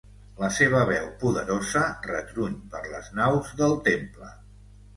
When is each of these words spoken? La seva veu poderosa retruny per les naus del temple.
La 0.43 0.47
seva 0.53 0.79
veu 0.91 1.03
poderosa 1.23 1.85
retruny 2.09 2.57
per 2.73 2.83
les 2.97 3.13
naus 3.21 3.55
del 3.63 3.79
temple. 3.93 4.35